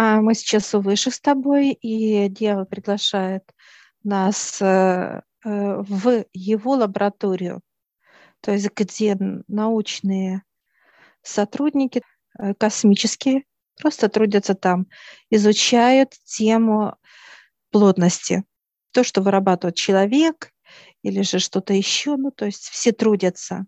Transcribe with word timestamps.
А 0.00 0.20
мы 0.20 0.34
сейчас 0.34 0.74
Выше 0.74 1.10
с 1.10 1.18
тобой, 1.18 1.72
и 1.72 2.28
дьявол 2.28 2.66
приглашает 2.66 3.42
нас 4.04 4.62
э, 4.62 4.64
э, 4.64 5.20
в 5.44 6.24
его 6.32 6.74
лабораторию, 6.74 7.62
то 8.40 8.52
есть 8.52 8.70
где 8.76 9.16
научные 9.48 10.44
сотрудники 11.22 12.02
э, 12.38 12.54
космические 12.54 13.42
просто 13.80 14.08
трудятся 14.08 14.54
там, 14.54 14.86
изучают 15.30 16.12
тему 16.24 16.94
плотности, 17.72 18.44
то, 18.92 19.02
что 19.02 19.20
вырабатывает 19.20 19.74
человек 19.74 20.52
или 21.02 21.22
же 21.22 21.40
что-то 21.40 21.74
еще, 21.74 22.14
ну, 22.14 22.30
то 22.30 22.46
есть 22.46 22.68
все 22.68 22.92
трудятся. 22.92 23.66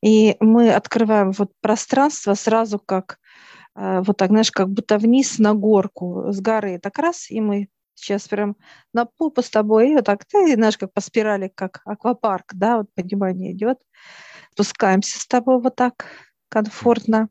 И 0.00 0.36
мы 0.38 0.72
открываем 0.72 1.32
вот 1.32 1.50
пространство 1.60 2.34
сразу 2.34 2.78
как 2.78 3.18
вот 3.76 4.16
так, 4.16 4.30
знаешь, 4.30 4.50
как 4.50 4.70
будто 4.70 4.98
вниз 4.98 5.38
на 5.38 5.52
горку 5.54 6.32
с 6.32 6.40
горы, 6.40 6.78
так 6.78 6.98
раз, 6.98 7.30
и 7.30 7.40
мы 7.40 7.68
сейчас 7.94 8.28
прям 8.28 8.56
на 8.92 9.06
попу 9.06 9.42
с 9.42 9.50
тобой, 9.50 9.90
и 9.90 9.94
вот 9.94 10.04
так, 10.04 10.24
ты, 10.24 10.54
знаешь, 10.54 10.78
как 10.78 10.92
по 10.92 11.00
спирали, 11.00 11.50
как 11.54 11.82
аквапарк, 11.84 12.54
да, 12.54 12.78
вот 12.78 12.92
понимание 12.94 13.52
идет. 13.52 13.78
Спускаемся 14.52 15.20
с 15.20 15.26
тобой 15.26 15.60
вот 15.60 15.76
так 15.76 16.06
комфортно. 16.48 17.28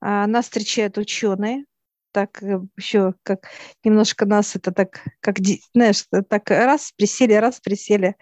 А 0.00 0.26
нас 0.26 0.46
встречают 0.46 0.98
ученые, 0.98 1.64
так 2.12 2.42
э, 2.42 2.60
еще 2.76 3.14
как 3.22 3.48
немножко 3.84 4.24
нас 4.26 4.56
это 4.56 4.72
так, 4.72 5.02
как, 5.20 5.36
знаешь, 5.74 6.06
так 6.28 6.50
раз 6.50 6.92
присели, 6.96 7.34
раз 7.34 7.60
присели, 7.60 8.16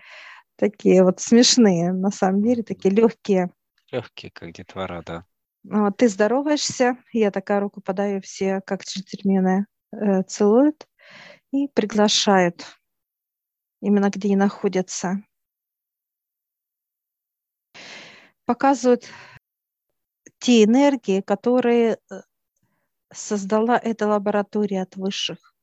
такие 0.56 1.04
вот 1.04 1.20
смешные, 1.20 1.92
на 1.92 2.10
самом 2.10 2.42
деле, 2.42 2.62
такие 2.64 2.92
легкие. 2.92 3.50
Легкие, 3.90 4.32
как 4.32 4.52
детвора, 4.52 5.02
да. 5.06 5.24
Ты 5.96 6.08
здороваешься, 6.08 6.96
я 7.12 7.30
такая 7.30 7.60
руку 7.60 7.80
подаю, 7.80 8.20
все 8.22 8.60
как 8.62 8.84
джентльмены 8.84 9.66
э, 9.92 10.22
целуют 10.22 10.88
и 11.52 11.68
приглашают 11.68 12.64
именно 13.80 14.10
где 14.10 14.28
они 14.28 14.36
находятся. 14.36 15.22
Показывают 18.44 19.04
те 20.38 20.64
энергии, 20.64 21.20
которые 21.20 21.98
э, 22.10 22.20
создала 23.12 23.76
эта 23.76 24.06
лаборатория 24.06 24.82
от 24.82 24.96
высших. 24.96 25.54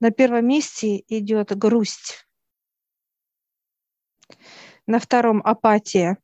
На 0.00 0.10
первом 0.10 0.46
месте 0.46 1.04
идет 1.08 1.56
грусть. 1.56 2.26
На 4.86 4.98
втором 4.98 5.40
апатия. 5.44 6.18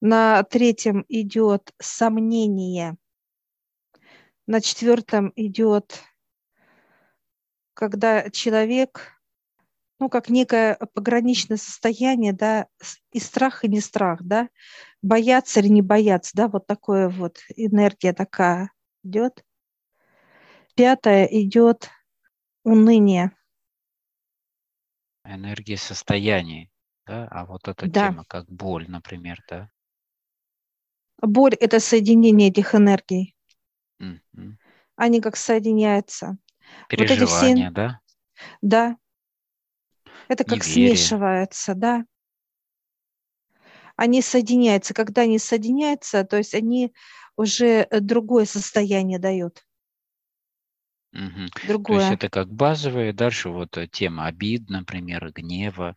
На 0.00 0.44
третьем 0.44 1.04
идет 1.08 1.72
сомнение. 1.80 2.96
На 4.46 4.60
четвертом 4.60 5.32
идет, 5.34 6.04
когда 7.74 8.30
человек, 8.30 9.20
ну, 9.98 10.08
как 10.08 10.28
некое 10.28 10.76
пограничное 10.94 11.56
состояние, 11.56 12.32
да, 12.32 12.68
и 13.10 13.18
страх, 13.18 13.64
и 13.64 13.68
не 13.68 13.80
страх, 13.80 14.22
да, 14.22 14.48
бояться 15.02 15.58
или 15.58 15.68
не 15.68 15.82
бояться, 15.82 16.30
да, 16.34 16.46
вот 16.46 16.68
такое 16.68 17.08
вот 17.08 17.38
энергия 17.56 18.12
такая 18.12 18.70
идет. 19.02 19.44
Пятое 20.76 21.24
идет 21.24 21.90
уныние. 22.62 23.32
Энергия 25.24 25.76
состояний, 25.76 26.70
да, 27.04 27.26
а 27.32 27.44
вот 27.44 27.66
эта 27.66 27.88
да. 27.88 28.08
тема, 28.08 28.24
как 28.24 28.46
боль, 28.48 28.88
например, 28.88 29.42
да. 29.48 29.68
Боль– 31.20 31.54
это 31.60 31.80
соединение 31.80 32.48
этих 32.48 32.74
энергий. 32.74 33.34
Mm-hmm. 34.00 34.54
Они 34.96 35.20
как 35.20 35.36
соединяются. 35.36 36.38
Переживания, 36.88 37.70
вот 37.70 37.74
все... 37.74 37.74
да? 37.74 38.00
Да. 38.62 38.96
Это 40.28 40.44
как 40.44 40.66
Неверие. 40.66 40.96
смешивается, 40.96 41.74
да. 41.74 42.04
Они 43.96 44.22
соединяются. 44.22 44.94
Когда 44.94 45.22
они 45.22 45.38
соединяются, 45.38 46.24
то 46.24 46.36
есть 46.36 46.54
они 46.54 46.92
уже 47.36 47.88
другое 47.90 48.44
состояние 48.44 49.18
дают. 49.18 49.64
Угу. 51.12 51.66
Другое. 51.66 51.98
То 51.98 52.04
есть 52.04 52.14
это 52.14 52.28
как 52.28 52.52
базовые, 52.52 53.12
дальше 53.12 53.48
вот 53.48 53.76
э, 53.78 53.88
тема 53.88 54.26
обид, 54.26 54.68
например, 54.68 55.32
гнева, 55.32 55.96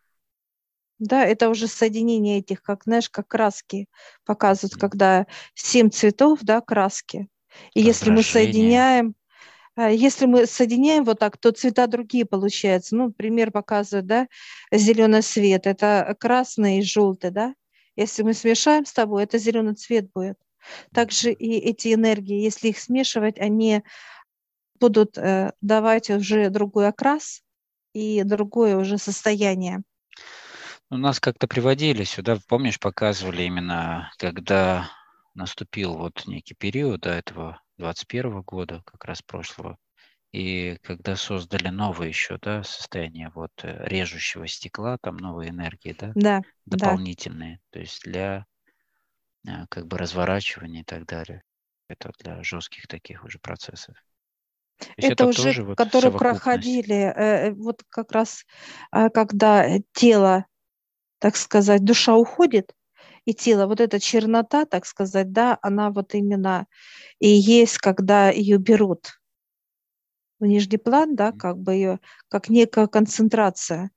да, 1.02 1.24
это 1.24 1.48
уже 1.48 1.66
соединение 1.66 2.38
этих, 2.38 2.62
как, 2.62 2.84
знаешь, 2.84 3.10
как 3.10 3.28
краски 3.28 3.86
показывают, 4.24 4.80
когда 4.80 5.26
семь 5.54 5.90
цветов, 5.90 6.40
да, 6.42 6.60
краски. 6.60 7.28
И 7.74 7.82
если 7.82 8.10
мы 8.10 8.22
соединяем, 8.22 9.14
э, 9.76 9.94
если 9.94 10.26
мы 10.26 10.46
соединяем 10.46 11.04
вот 11.04 11.18
так, 11.18 11.36
то 11.38 11.50
цвета 11.52 11.86
другие 11.86 12.24
получаются. 12.24 12.96
Ну, 12.96 13.12
пример 13.12 13.50
показывает, 13.50 14.06
да, 14.06 14.28
зеленый 14.72 15.22
свет, 15.22 15.66
это 15.66 16.16
красный 16.18 16.78
и 16.78 16.82
желтый, 16.82 17.30
да. 17.30 17.54
Если 17.96 18.22
мы 18.22 18.32
смешаем 18.32 18.86
с 18.86 18.92
тобой, 18.92 19.24
это 19.24 19.38
зеленый 19.38 19.74
цвет 19.74 20.10
будет. 20.12 20.38
Также 20.94 21.32
и 21.32 21.58
эти 21.58 21.92
энергии, 21.92 22.40
если 22.40 22.68
их 22.68 22.78
смешивать, 22.78 23.38
они 23.38 23.82
будут 24.78 25.18
э, 25.18 25.52
давать 25.60 26.10
уже 26.10 26.48
другой 26.48 26.88
окрас 26.88 27.42
и 27.92 28.22
другое 28.22 28.76
уже 28.76 28.98
состояние. 28.98 29.82
У 30.92 30.98
нас 30.98 31.20
как-то 31.20 31.48
приводили 31.48 32.04
сюда, 32.04 32.38
помнишь, 32.48 32.78
показывали 32.78 33.44
именно, 33.44 34.12
когда 34.18 34.90
наступил 35.32 35.96
вот 35.96 36.26
некий 36.26 36.52
период 36.52 37.00
до 37.00 37.12
этого 37.12 37.62
21 37.78 38.42
года, 38.42 38.82
как 38.84 39.06
раз 39.06 39.22
прошлого, 39.22 39.78
и 40.32 40.76
когда 40.82 41.16
создали 41.16 41.68
новое 41.68 42.08
еще, 42.08 42.36
да, 42.42 42.62
состояние 42.62 43.32
вот 43.34 43.52
э, 43.62 43.86
режущего 43.86 44.46
стекла, 44.46 44.98
там 45.00 45.16
новые 45.16 45.48
энергии, 45.48 45.96
да, 45.98 46.12
да 46.14 46.42
дополнительные, 46.66 47.54
да. 47.54 47.60
то 47.70 47.78
есть 47.78 48.02
для 48.02 48.44
э, 49.48 49.66
как 49.70 49.86
бы 49.86 49.96
разворачивания 49.96 50.82
и 50.82 50.84
так 50.84 51.06
далее. 51.06 51.42
Это 51.88 52.12
для 52.18 52.42
жестких 52.42 52.86
таких 52.86 53.24
уже 53.24 53.38
процессов. 53.38 53.96
Это, 54.98 55.24
это 55.24 55.26
уже, 55.28 55.62
вот 55.62 55.78
которые 55.78 56.12
проходили, 56.12 57.14
э, 57.16 57.52
вот 57.52 57.82
как 57.88 58.12
раз, 58.12 58.44
когда 58.90 59.78
тело 59.94 60.44
так 61.22 61.36
сказать, 61.36 61.84
душа 61.84 62.16
уходит, 62.16 62.74
и 63.26 63.32
тело, 63.32 63.68
вот 63.68 63.80
эта 63.80 64.00
чернота, 64.00 64.64
так 64.64 64.84
сказать, 64.84 65.30
да, 65.30 65.56
она 65.62 65.92
вот 65.92 66.14
именно 66.14 66.66
и 67.20 67.28
есть, 67.28 67.78
когда 67.78 68.30
ее 68.30 68.58
берут 68.58 69.20
в 70.40 70.46
нижний 70.46 70.78
план, 70.78 71.14
да, 71.14 71.30
как 71.30 71.58
бы 71.58 71.74
ее, 71.74 72.00
как 72.26 72.48
некая 72.48 72.88
концентрация. 72.88 73.92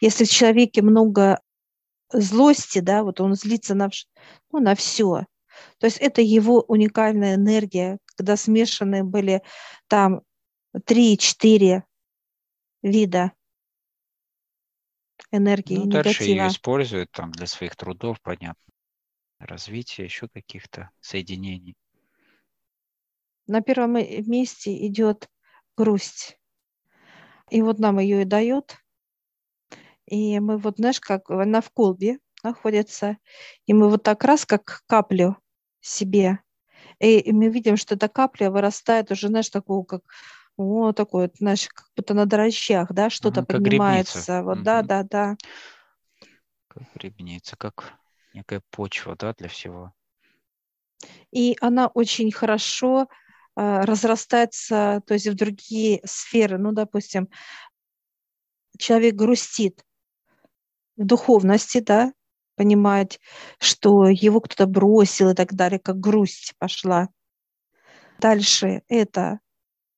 Если 0.00 0.24
в 0.24 0.30
человеке 0.30 0.80
много 0.80 1.42
злости, 2.10 2.78
да, 2.78 3.02
вот 3.02 3.20
он 3.20 3.34
злится 3.34 3.74
на, 3.74 3.90
ну, 4.50 4.60
на 4.60 4.74
все. 4.74 5.26
То 5.80 5.84
есть 5.84 5.98
это 5.98 6.22
его 6.22 6.64
уникальная 6.66 7.34
энергия, 7.34 7.98
когда 8.16 8.38
смешаны 8.38 9.04
были 9.04 9.42
там 9.86 10.22
три-четыре 10.86 11.84
вида 12.82 13.32
энергии 15.30 15.76
ну, 15.76 15.84
негатива. 15.84 16.04
Дальше 16.04 16.24
ее 16.24 16.48
используют 16.48 17.10
там 17.10 17.32
для 17.32 17.46
своих 17.46 17.76
трудов, 17.76 18.20
понятно, 18.22 18.72
развития 19.38 20.04
еще 20.04 20.28
каких-то 20.28 20.90
соединений. 21.00 21.74
На 23.46 23.62
первом 23.62 23.94
месте 23.94 24.86
идет 24.86 25.28
грусть. 25.76 26.38
И 27.50 27.62
вот 27.62 27.78
нам 27.78 27.98
ее 27.98 28.22
и 28.22 28.24
дает. 28.24 28.76
И 30.06 30.38
мы 30.40 30.56
вот, 30.56 30.76
знаешь, 30.76 31.00
как 31.00 31.30
она 31.30 31.60
в 31.60 31.70
колбе 31.70 32.18
находится, 32.42 33.18
и 33.66 33.74
мы 33.74 33.88
вот 33.88 34.02
так 34.02 34.24
раз, 34.24 34.46
как 34.46 34.82
каплю 34.86 35.36
себе, 35.80 36.40
и, 37.00 37.18
и 37.18 37.32
мы 37.32 37.48
видим, 37.48 37.76
что 37.76 37.94
эта 37.94 38.08
капля 38.08 38.50
вырастает 38.50 39.10
уже, 39.10 39.28
знаешь, 39.28 39.48
такого, 39.48 39.84
как 39.84 40.02
о, 40.60 40.92
такое, 40.92 41.30
знаешь, 41.38 41.68
как 41.68 41.86
будто 41.96 42.14
на 42.14 42.26
дрожжах, 42.26 42.92
да, 42.92 43.10
что-то 43.10 43.40
ага, 43.40 43.54
поднимается. 43.54 44.42
Вот, 44.42 44.58
угу. 44.58 44.64
да, 44.64 44.82
да, 44.82 45.02
да. 45.02 45.36
Как 46.68 46.82
грибница, 46.94 47.56
как 47.56 47.94
некая 48.34 48.62
почва, 48.70 49.16
да, 49.16 49.32
для 49.34 49.48
всего. 49.48 49.92
И 51.32 51.56
она 51.60 51.88
очень 51.88 52.30
хорошо 52.30 53.08
э, 53.56 53.80
разрастается, 53.80 55.02
то 55.06 55.14
есть 55.14 55.26
в 55.26 55.34
другие 55.34 56.00
сферы. 56.04 56.58
Ну, 56.58 56.72
допустим, 56.72 57.28
человек 58.78 59.14
грустит 59.14 59.84
в 60.96 61.04
духовности, 61.04 61.80
да, 61.80 62.12
понимать, 62.56 63.20
что 63.58 64.08
его 64.08 64.40
кто-то 64.40 64.66
бросил 64.66 65.30
и 65.30 65.34
так 65.34 65.54
далее, 65.54 65.78
как 65.78 65.98
грусть 65.98 66.54
пошла. 66.58 67.08
Дальше 68.18 68.82
это 68.88 69.40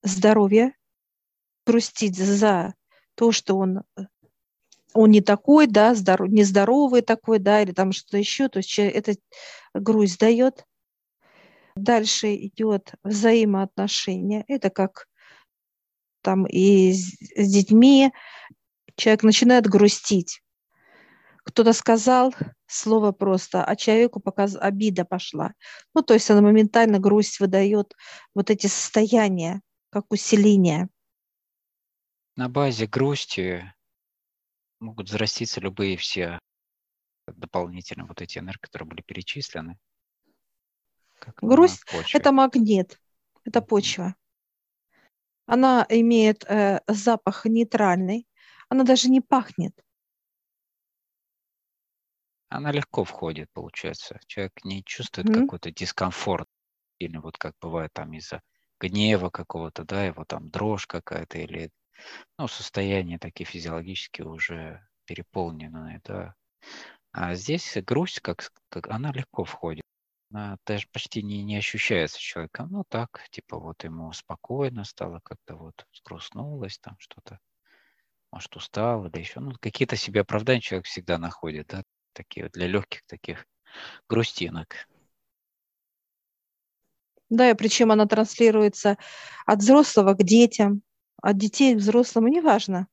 здоровье, 0.02 0.74
грустить 1.66 2.16
за 2.16 2.74
то, 3.14 3.32
что 3.32 3.56
он, 3.56 3.82
он 4.94 5.10
не 5.10 5.20
такой, 5.20 5.66
да, 5.66 5.94
здоров, 5.94 6.28
нездоровый 6.28 7.02
такой, 7.02 7.38
да, 7.38 7.62
или 7.62 7.72
там 7.72 7.92
что-то 7.92 8.18
еще, 8.18 8.48
то 8.48 8.58
есть 8.58 8.78
это 8.78 9.14
грусть 9.74 10.18
дает. 10.18 10.64
Дальше 11.74 12.34
идет 12.34 12.92
взаимоотношения. 13.02 14.44
Это 14.46 14.68
как 14.68 15.08
там 16.20 16.46
и 16.46 16.92
с, 16.92 17.16
с 17.34 17.50
детьми 17.50 18.12
человек 18.96 19.22
начинает 19.22 19.66
грустить. 19.66 20.42
Кто-то 21.44 21.72
сказал 21.72 22.34
слово 22.66 23.12
просто, 23.12 23.64
а 23.64 23.74
человеку 23.74 24.20
показ... 24.20 24.56
обида 24.58 25.04
пошла. 25.04 25.54
Ну, 25.94 26.02
то 26.02 26.14
есть 26.14 26.30
она 26.30 26.40
моментально 26.40 26.98
грусть 26.98 27.40
выдает 27.40 27.94
вот 28.34 28.50
эти 28.50 28.68
состояния, 28.68 29.60
как 29.92 30.10
усиление. 30.10 30.88
На 32.34 32.48
базе 32.48 32.86
грусти 32.86 33.72
могут 34.80 35.08
взраститься 35.08 35.60
любые 35.60 35.98
все 35.98 36.38
дополнительно 37.26 38.06
вот 38.06 38.22
эти 38.22 38.38
энергии, 38.38 38.60
которые 38.60 38.88
были 38.88 39.02
перечислены. 39.02 39.78
Как 41.18 41.38
Грусть– 41.40 41.84
это 42.14 42.32
магнит, 42.32 42.98
это 43.44 43.60
почва. 43.60 44.16
Она 45.44 45.84
имеет 45.90 46.44
э, 46.44 46.80
запах 46.88 47.44
нейтральный, 47.44 48.26
она 48.70 48.84
даже 48.84 49.10
не 49.10 49.20
пахнет. 49.20 49.78
Она 52.48 52.72
легко 52.72 53.04
входит, 53.04 53.50
получается. 53.52 54.18
Человек 54.26 54.64
не 54.64 54.82
чувствует 54.84 55.28
mm-hmm. 55.28 55.40
какой-то 55.42 55.70
дискомфорт, 55.70 56.48
или 56.98 57.18
вот 57.18 57.36
как 57.36 57.54
бывает 57.60 57.92
там 57.92 58.12
из-за 58.14 58.42
гнева 58.82 59.30
какого-то, 59.30 59.84
да, 59.84 60.04
его 60.04 60.24
там 60.24 60.50
дрожь 60.50 60.86
какая-то, 60.86 61.38
или 61.38 61.70
ну, 62.38 62.48
состояние 62.48 63.18
такие 63.18 63.46
физиологические 63.46 64.26
уже 64.28 64.86
переполненные, 65.04 66.00
да. 66.04 66.34
А 67.12 67.34
здесь 67.34 67.76
грусть, 67.86 68.20
как, 68.20 68.52
как 68.70 68.88
она 68.88 69.12
легко 69.12 69.44
входит 69.44 69.82
она 70.32 70.56
даже 70.66 70.86
почти 70.92 71.22
не, 71.22 71.42
не 71.42 71.56
ощущается 71.56 72.18
человеком. 72.18 72.68
Ну 72.70 72.84
так, 72.88 73.26
типа 73.30 73.58
вот 73.58 73.84
ему 73.84 74.12
спокойно 74.12 74.84
стало, 74.84 75.20
как-то 75.22 75.56
вот 75.56 75.86
сгрустнулось 75.92 76.78
там 76.78 76.96
что-то, 76.98 77.38
может 78.30 78.54
устал 78.56 79.06
или 79.06 79.18
еще. 79.18 79.40
Ну 79.40 79.52
какие-то 79.60 79.96
себе 79.96 80.22
оправдания 80.22 80.60
человек 80.60 80.86
всегда 80.86 81.18
находит, 81.18 81.68
да, 81.68 81.82
такие 82.14 82.44
вот 82.44 82.52
для 82.52 82.66
легких 82.66 83.02
таких 83.06 83.46
грустинок. 84.08 84.88
Да, 87.32 87.48
и 87.48 87.54
причем 87.54 87.90
она 87.90 88.04
транслируется 88.04 88.98
от 89.46 89.60
взрослого 89.60 90.12
к 90.12 90.22
детям, 90.22 90.82
от 91.22 91.38
детей 91.38 91.74
к 91.74 91.78
взрослому, 91.78 92.28
неважно. 92.28 92.88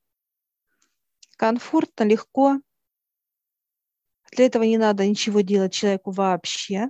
Комфортно, 1.35 2.05
легко. 2.05 2.61
Для 4.31 4.45
этого 4.45 4.63
не 4.63 4.77
надо 4.77 5.05
ничего 5.05 5.41
делать 5.41 5.73
человеку 5.73 6.11
вообще. 6.11 6.89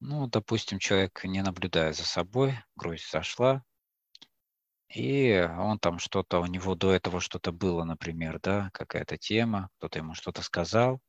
Ну, 0.00 0.26
допустим, 0.26 0.78
человек, 0.78 1.24
не 1.24 1.40
наблюдая 1.40 1.94
за 1.94 2.04
собой, 2.04 2.58
грусть 2.76 3.10
зашла, 3.10 3.64
и 4.94 5.48
он 5.58 5.78
там 5.78 5.98
что-то, 5.98 6.40
у 6.40 6.46
него 6.46 6.74
до 6.74 6.92
этого 6.92 7.22
что-то 7.22 7.52
было, 7.52 7.84
например, 7.84 8.38
да, 8.42 8.68
какая-то 8.74 9.16
тема, 9.16 9.70
кто-то 9.78 9.98
ему 9.98 10.12
что-то 10.12 10.42
сказал, 10.42 11.00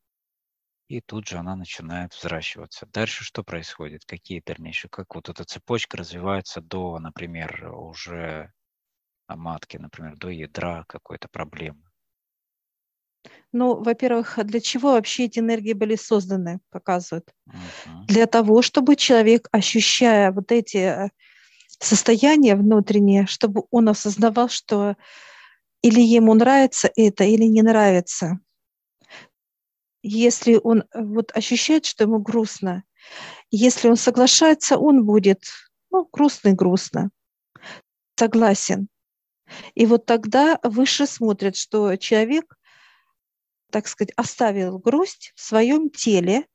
и 0.87 1.01
тут 1.01 1.27
же 1.27 1.37
она 1.37 1.55
начинает 1.55 2.13
взращиваться. 2.13 2.87
Дальше 2.91 3.23
что 3.23 3.43
происходит? 3.43 4.05
Какие 4.05 4.41
дальнейшие? 4.45 4.89
Как 4.89 5.15
вот 5.15 5.29
эта 5.29 5.43
цепочка 5.43 5.97
развивается 5.97 6.61
до, 6.61 6.99
например, 6.99 7.71
уже 7.73 8.51
матки, 9.27 9.77
например, 9.77 10.17
до 10.17 10.29
ядра 10.29 10.85
какой-то 10.87 11.27
проблемы? 11.27 11.81
Ну, 13.51 13.81
во-первых, 13.81 14.37
для 14.43 14.59
чего 14.59 14.91
вообще 14.91 15.25
эти 15.25 15.39
энергии 15.39 15.73
были 15.73 15.95
созданы, 15.95 16.59
показывают? 16.71 17.33
Uh-huh. 17.47 18.05
Для 18.07 18.25
того, 18.27 18.61
чтобы 18.61 18.95
человек, 18.95 19.47
ощущая 19.51 20.31
вот 20.31 20.51
эти 20.51 20.77
э, 20.77 21.09
состояния 21.79 22.55
внутренние, 22.55 23.25
чтобы 23.25 23.63
он 23.71 23.89
осознавал, 23.89 24.49
что 24.49 24.95
или 25.81 26.01
ему 26.01 26.33
нравится 26.33 26.91
это, 26.95 27.23
или 27.23 27.43
не 27.43 27.61
нравится. 27.61 28.39
Если 30.07 30.59
он 30.63 30.81
э, 30.81 31.03
вот 31.03 31.31
ощущает, 31.35 31.85
что 31.85 32.03
ему 32.03 32.19
грустно, 32.19 32.83
если 33.49 33.89
он 33.89 33.95
соглашается, 33.95 34.77
он 34.77 35.05
будет 35.05 35.43
ну, 35.91 36.07
грустный-грустно, 36.11 37.09
согласен. 38.15 38.87
И 39.73 39.85
вот 39.85 40.05
тогда 40.05 40.59
выше 40.63 41.05
смотрят, 41.07 41.55
что 41.55 41.95
человек 41.95 42.55
так 43.71 43.87
сказать, 43.87 44.13
оставил 44.15 44.79
грусть 44.79 45.33
в 45.35 45.41
своем 45.41 45.89
теле, 45.89 46.47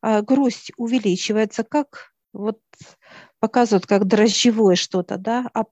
а 0.00 0.22
грусть 0.22 0.72
увеличивается, 0.76 1.62
как 1.62 2.14
вот 2.32 2.60
показывают, 3.38 3.86
как 3.86 4.06
дрожжевое 4.06 4.76
что-то, 4.76 5.18
да, 5.18 5.50
а 5.52 5.64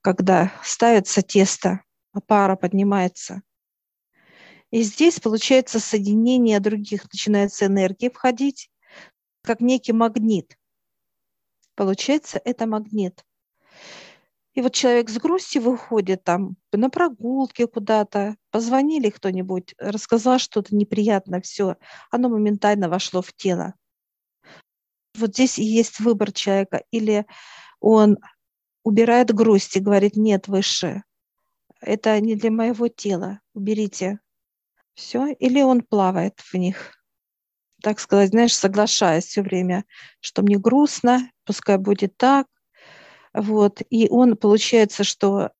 когда 0.00 0.52
ставится 0.64 1.22
тесто, 1.22 1.82
а 2.12 2.20
пара 2.20 2.56
поднимается. 2.56 3.42
И 4.70 4.82
здесь 4.82 5.20
получается 5.20 5.80
соединение 5.80 6.60
других, 6.60 7.04
начинается 7.12 7.66
энергия 7.66 8.10
входить, 8.10 8.70
как 9.42 9.60
некий 9.60 9.92
магнит. 9.92 10.56
Получается, 11.74 12.40
это 12.44 12.66
магнит. 12.66 13.24
И 14.54 14.62
вот 14.62 14.72
человек 14.72 15.10
с 15.10 15.18
грустью 15.18 15.62
выходит 15.62 16.24
там 16.24 16.56
на 16.72 16.88
прогулке 16.88 17.66
куда-то, 17.66 18.36
позвонили 18.50 19.10
кто-нибудь, 19.10 19.74
рассказал 19.78 20.38
что-то 20.38 20.74
неприятно, 20.74 21.42
все, 21.42 21.76
оно 22.10 22.30
моментально 22.30 22.88
вошло 22.88 23.20
в 23.20 23.34
тело. 23.34 23.74
Вот 25.14 25.34
здесь 25.34 25.58
и 25.58 25.64
есть 25.64 26.00
выбор 26.00 26.32
человека. 26.32 26.82
Или 26.90 27.26
он 27.80 28.16
убирает 28.82 29.34
грусть 29.34 29.76
и 29.76 29.80
говорит, 29.80 30.16
нет, 30.16 30.48
выше, 30.48 31.02
это 31.80 32.18
не 32.20 32.34
для 32.34 32.50
моего 32.50 32.88
тела, 32.88 33.40
уберите. 33.52 34.20
Все. 34.96 35.28
Или 35.38 35.62
он 35.62 35.82
плавает 35.82 36.40
в 36.40 36.54
них 36.54 36.92
так 37.82 38.00
сказать, 38.00 38.30
знаешь, 38.30 38.56
соглашаясь 38.56 39.26
все 39.26 39.42
время, 39.42 39.84
что 40.20 40.42
мне 40.42 40.58
грустно, 40.58 41.30
пускай 41.44 41.76
будет 41.78 42.16
так, 42.16 42.48
вот. 43.32 43.82
И 43.90 44.08
он, 44.08 44.36
получается, 44.36 45.04
что 45.04 45.50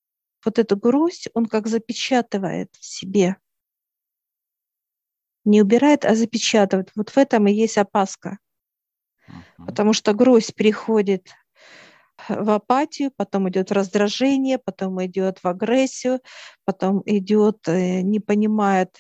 вот 0.45 0.59
эту 0.59 0.77
грусть, 0.77 1.29
он 1.35 1.47
как 1.47 1.67
запечатывает 1.67 2.75
в 2.81 2.85
себе. 2.85 3.37
Не 5.45 5.63
убирает, 5.63 6.05
а 6.05 6.15
запечатывает. 6.15 6.91
Вот 6.97 7.11
в 7.11 7.19
этом 7.19 7.47
и 7.47 7.53
есть 7.53 7.79
опаска. 7.79 8.39
Uh-huh. 9.29 9.67
Потому 9.67 9.93
что 9.93 10.15
грусть 10.15 10.55
переходит 10.55 11.29
в 12.29 12.51
апатию, 12.51 13.13
потом 13.15 13.49
идет 13.51 13.71
раздражение, 13.71 14.59
потом 14.59 15.05
идет 15.05 15.39
в 15.43 15.47
агрессию, 15.47 16.21
потом 16.65 17.03
идет, 17.05 17.69
э, 17.69 18.01
не 18.01 18.21
понимает 18.21 18.97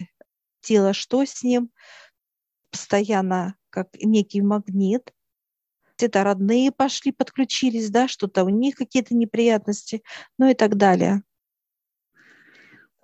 тело, 0.66 0.92
что 0.92 1.24
с 1.24 1.42
ним, 1.44 1.70
постоянно 2.70 3.56
как 3.70 3.88
некий 4.02 4.42
магнит, 4.42 5.14
где-то 5.96 6.24
родные 6.24 6.72
пошли, 6.72 7.12
подключились, 7.12 7.90
да, 7.90 8.08
что-то 8.08 8.44
у 8.44 8.48
них 8.48 8.74
какие-то 8.74 9.14
неприятности, 9.14 10.02
ну 10.38 10.50
и 10.50 10.54
так 10.54 10.76
далее. 10.76 11.22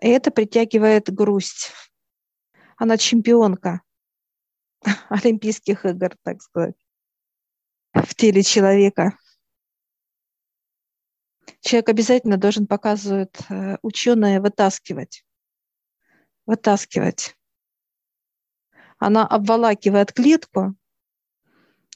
И 0.02 0.08
это 0.08 0.30
притягивает 0.32 1.12
грусть. 1.12 1.70
Она 2.76 2.98
чемпионка 2.98 3.82
Олимпийских 5.08 5.86
игр, 5.86 6.16
так 6.22 6.42
сказать, 6.42 6.74
в 7.94 8.14
теле 8.16 8.42
человека. 8.42 9.16
Человек 11.60 11.88
обязательно 11.90 12.36
должен, 12.36 12.66
показывают 12.66 13.38
э, 13.48 13.76
ученые, 13.82 14.40
вытаскивать. 14.40 15.24
Вытаскивать. 16.44 17.36
Она 19.02 19.26
обволакивает 19.26 20.12
клетку, 20.12 20.76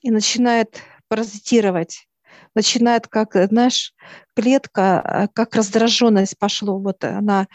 и 0.03 0.11
начинает 0.11 0.83
паразитировать, 1.09 2.09
начинает, 2.55 3.07
как, 3.09 3.35
знаешь, 3.35 3.95
клетка, 4.35 5.03
э, 5.05 5.29
как 5.33 5.55
раздраженность 5.55 6.39
пошло, 6.39 6.79
вот 6.79 7.05
она 7.05 7.47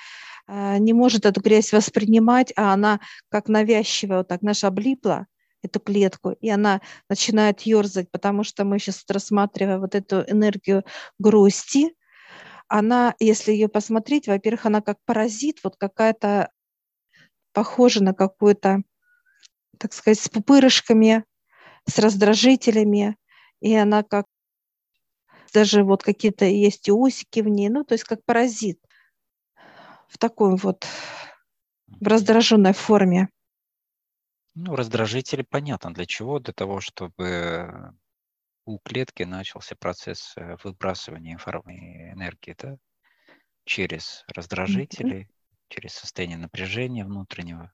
э, 0.48 0.78
не 0.78 0.94
может 0.94 1.26
эту 1.26 1.42
грязь 1.42 1.74
воспринимать, 1.74 2.54
а 2.56 2.74
она 2.74 3.00
как 3.30 3.50
навязчивая, 3.50 4.20
вот 4.20 4.30
так, 4.30 4.40
знаешь, 4.40 4.64
облипла 4.64 5.28
эту 5.64 5.80
клетку, 5.80 6.32
и 6.32 6.50
она 6.50 6.82
начинает 7.10 7.62
ерзать, 7.62 8.10
потому 8.10 8.44
что 8.44 8.64
мы 8.64 8.80
сейчас 8.80 9.04
рассматриваем 9.08 9.82
вот 9.82 9.96
эту 9.96 10.22
энергию 10.28 10.84
грусти, 11.20 11.94
она, 12.70 13.16
если 13.20 13.52
ее 13.52 13.68
посмотреть, 13.68 14.28
во-первых, 14.28 14.66
она 14.66 14.82
как 14.82 14.98
паразит, 15.06 15.60
вот 15.62 15.76
какая-то 15.78 16.52
похожа 17.54 18.02
на 18.02 18.14
какую-то, 18.14 18.84
так 19.82 19.94
сказать, 19.94 20.20
с 20.20 20.30
пупырышками, 20.30 21.26
с 21.88 21.98
раздражителями, 21.98 23.18
и 23.60 23.74
она 23.76 24.04
как 24.04 24.28
даже 25.54 25.84
вот 25.84 26.04
какие-то 26.04 26.46
есть 26.46 26.88
и 26.88 26.92
усики 26.92 27.40
в 27.42 27.48
ней, 27.48 27.70
ну, 27.70 27.84
то 27.84 27.94
есть 27.94 28.04
как 28.04 28.24
паразит 28.24 28.80
в 30.08 30.18
такой 30.20 30.56
вот 30.56 30.86
в 31.88 32.08
раздраженной 32.08 32.74
форме. 32.74 33.30
Ну, 34.54 34.76
раздражители 34.76 35.42
понятно 35.42 35.94
для 35.94 36.06
чего, 36.06 36.40
для 36.40 36.54
того, 36.54 36.80
чтобы 36.80 37.94
у 38.66 38.78
клетки 38.80 39.24
начался 39.24 39.76
процесс 39.76 40.34
э, 40.36 40.58
выбрасывания 40.64 41.34
информации 41.34 42.12
энергии, 42.12 42.56
да, 42.58 42.78
через 43.66 44.24
раздражители, 44.28 45.30
через 45.70 45.94
состояние 45.94 46.38
напряжения 46.38 47.06
внутреннего. 47.06 47.72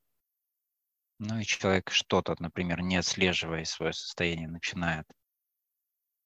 Ну 1.19 1.37
и 1.37 1.43
человек 1.43 1.91
что-то, 1.91 2.35
например, 2.39 2.81
не 2.81 2.97
отслеживая 2.97 3.65
свое 3.65 3.93
состояние, 3.93 4.47
начинает 4.47 5.05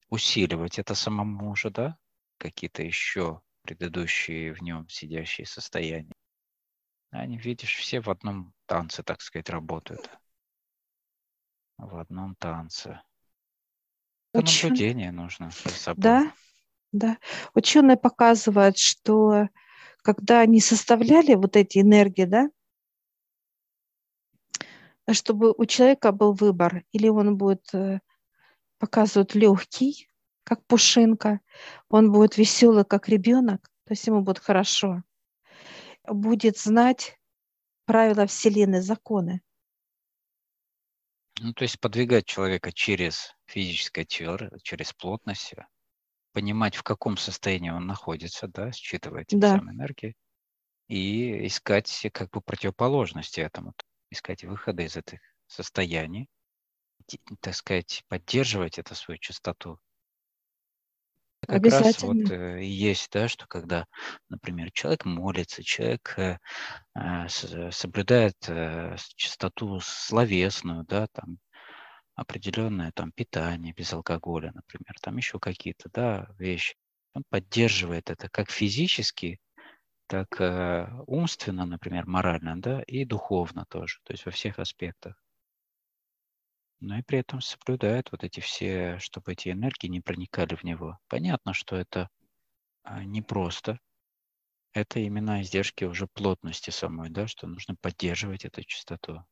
усиливать 0.09 0.77
это 0.77 0.93
самому 0.93 1.49
уже, 1.49 1.71
да, 1.71 1.97
какие-то 2.37 2.83
еще 2.83 3.41
предыдущие 3.63 4.53
в 4.53 4.61
нем 4.61 4.87
сидящие 4.89 5.47
состояния. 5.47 6.13
Они, 7.11 7.37
видишь, 7.37 7.75
все 7.75 8.01
в 8.01 8.09
одном 8.09 8.53
танце, 8.65 9.03
так 9.03 9.21
сказать, 9.21 9.49
работают. 9.49 10.09
В 11.77 11.97
одном 11.97 12.35
танце. 12.35 13.01
Это 14.33 14.41
Учен- 14.41 14.69
наблюдение 14.69 15.11
нужно 15.11 15.51
за 15.51 15.69
собой. 15.69 16.01
Да, 16.01 16.31
да. 16.91 17.17
Ученые 17.53 17.97
показывают, 17.97 18.77
что 18.77 19.49
когда 20.03 20.41
они 20.41 20.61
составляли 20.61 21.35
вот 21.35 21.55
эти 21.57 21.79
энергии, 21.79 22.25
да, 22.25 22.49
чтобы 25.09 25.53
у 25.57 25.65
человека 25.65 26.11
был 26.11 26.33
выбор, 26.33 26.83
или 26.91 27.07
он 27.07 27.37
будет 27.37 27.73
э, 27.73 27.99
показывать 28.77 29.35
легкий, 29.35 30.07
как 30.43 30.65
пушинка, 30.65 31.39
он 31.89 32.11
будет 32.11 32.37
веселый, 32.37 32.85
как 32.85 33.09
ребенок, 33.09 33.69
то 33.85 33.93
есть 33.93 34.05
ему 34.07 34.21
будет 34.21 34.39
хорошо, 34.39 35.03
будет 36.07 36.57
знать 36.57 37.19
правила 37.85 38.25
Вселенной, 38.25 38.81
законы. 38.81 39.41
Ну, 41.39 41.53
то 41.53 41.63
есть 41.63 41.79
подвигать 41.79 42.25
человека 42.25 42.71
через 42.71 43.35
физическое 43.47 44.05
тело, 44.05 44.51
через 44.63 44.93
плотность, 44.93 45.53
э, 45.53 45.65
понимать, 46.33 46.75
в 46.75 46.83
каком 46.83 47.17
состоянии 47.17 47.71
он 47.71 47.87
находится, 47.87 48.47
да, 48.47 48.71
считывать 48.71 49.29
Да. 49.31 49.57
энергии, 49.57 50.15
и 50.87 51.47
искать 51.47 52.07
как 52.13 52.29
бы 52.31 52.41
противоположности 52.41 53.39
этому, 53.39 53.73
искать 54.11 54.43
выхода 54.43 54.83
из 54.83 54.97
этих 54.97 55.19
состояний, 55.47 56.29
так 57.41 57.53
сказать, 57.55 58.03
поддерживать 58.07 58.79
эту 58.79 58.95
свою 58.95 59.19
частоту. 59.19 59.79
Как 61.47 61.67
раз 61.67 61.99
вот 61.99 62.29
э, 62.31 62.63
есть, 62.63 63.09
да, 63.11 63.27
что 63.27 63.45
когда, 63.47 63.85
например, 64.29 64.71
человек 64.71 65.05
молится, 65.05 65.63
человек 65.63 66.13
э, 66.17 66.37
с- 66.95 67.71
соблюдает 67.71 68.37
э, 68.47 68.95
чистоту 69.15 69.79
словесную, 69.81 70.85
да, 70.85 71.07
там 71.07 71.39
определенное 72.15 72.91
там 72.93 73.11
питание 73.13 73.73
без 73.73 73.93
алкоголя, 73.93 74.51
например, 74.53 74.95
там 75.01 75.17
еще 75.17 75.39
какие-то, 75.39 75.89
да, 75.93 76.27
вещи. 76.39 76.75
Он 77.13 77.23
поддерживает 77.29 78.09
это 78.11 78.29
как 78.29 78.51
физически, 78.51 79.39
так 80.11 80.41
э, 80.41 80.89
умственно, 81.07 81.65
например, 81.65 82.05
морально, 82.05 82.61
да, 82.61 82.81
и 82.81 83.05
духовно 83.05 83.65
тоже, 83.69 83.99
то 84.03 84.11
есть 84.11 84.25
во 84.25 84.31
всех 84.33 84.59
аспектах. 84.59 85.15
Но 86.81 86.97
и 86.97 87.01
при 87.01 87.19
этом 87.19 87.39
соблюдает 87.39 88.11
вот 88.11 88.25
эти 88.25 88.41
все, 88.41 88.99
чтобы 88.99 89.31
эти 89.31 89.47
энергии 89.47 89.87
не 89.87 90.01
проникали 90.01 90.55
в 90.55 90.65
него. 90.65 90.97
Понятно, 91.07 91.53
что 91.53 91.77
это 91.77 92.09
а, 92.83 93.05
непросто. 93.05 93.79
Это 94.73 94.99
именно 94.99 95.41
издержки 95.41 95.85
уже 95.85 96.07
плотности 96.07 96.71
самой, 96.71 97.09
да, 97.09 97.25
что 97.27 97.47
нужно 97.47 97.77
поддерживать 97.79 98.43
эту 98.43 98.63
частоту. 98.63 99.23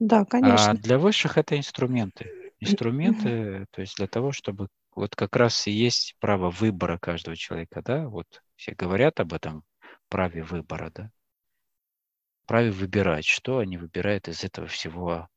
Да, 0.00 0.24
А 0.24 0.26
конечно. 0.30 0.74
для 0.74 0.98
высших 0.98 1.38
это 1.38 1.56
инструменты. 1.56 2.32
Инструменты, 2.60 3.66
то 3.70 3.82
есть 3.82 3.98
для 3.98 4.08
того, 4.08 4.32
чтобы 4.32 4.66
вот 4.96 5.14
как 5.14 5.36
раз 5.36 5.68
и 5.68 5.70
есть 5.70 6.16
право 6.18 6.50
выбора 6.50 6.98
каждого 6.98 7.36
человека, 7.36 7.82
да, 7.84 8.08
вот 8.08 8.42
все 8.58 8.74
говорят 8.74 9.20
об 9.20 9.32
этом 9.32 9.64
праве 10.08 10.42
выбора, 10.42 10.90
да, 10.90 11.10
праве 12.46 12.72
выбирать, 12.72 13.24
что 13.24 13.58
они 13.58 13.78
выбирают 13.78 14.26
из 14.26 14.42
этого 14.42 14.66
всего, 14.66 15.28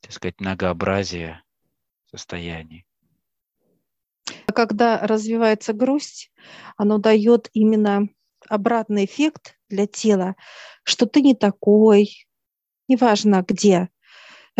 так 0.00 0.12
сказать, 0.12 0.40
многообразия 0.40 1.44
состояний. 2.10 2.86
Когда 4.52 4.98
развивается 5.06 5.72
грусть, 5.72 6.32
оно 6.76 6.98
дает 6.98 7.50
именно 7.52 8.08
обратный 8.48 9.04
эффект 9.04 9.56
для 9.68 9.86
тела, 9.86 10.34
что 10.82 11.06
ты 11.06 11.22
не 11.22 11.34
такой, 11.34 12.26
неважно 12.88 13.44
где, 13.46 13.90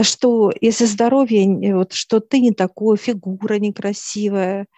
что 0.00 0.52
если 0.60 0.84
здоровье, 0.84 1.74
вот, 1.74 1.92
что 1.92 2.20
ты 2.20 2.40
не 2.40 2.52
такой, 2.52 2.96
фигура 2.96 3.54
некрасивая, 3.54 4.68